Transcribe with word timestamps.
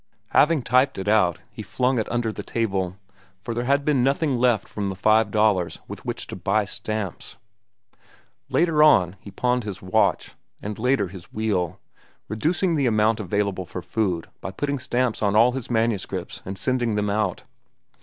Having 0.29 0.63
typed 0.63 0.97
it 0.97 1.07
out, 1.07 1.37
he 1.51 1.61
flung 1.61 1.99
it 1.99 2.11
under 2.11 2.31
the 2.31 2.41
table, 2.41 2.97
for 3.39 3.53
there 3.53 3.65
had 3.65 3.85
been 3.85 4.03
nothing 4.03 4.35
left 4.35 4.67
from 4.67 4.87
the 4.87 4.95
five 4.95 5.29
dollars 5.29 5.77
with 5.87 6.03
which 6.03 6.25
to 6.25 6.35
buy 6.35 6.65
stamps. 6.65 7.37
Later 8.49 8.81
on 8.81 9.15
he 9.19 9.29
pawned 9.29 9.63
his 9.63 9.79
watch, 9.79 10.33
and 10.59 10.73
still 10.73 10.85
later 10.85 11.09
his 11.09 11.31
wheel, 11.31 11.79
reducing 12.27 12.73
the 12.73 12.87
amount 12.87 13.19
available 13.19 13.67
for 13.67 13.83
food 13.83 14.27
by 14.41 14.49
putting 14.49 14.79
stamps 14.79 15.21
on 15.21 15.35
all 15.35 15.51
his 15.51 15.69
manuscripts 15.69 16.41
and 16.45 16.57
sending 16.57 16.95
them 16.95 17.11
out. 17.11 17.43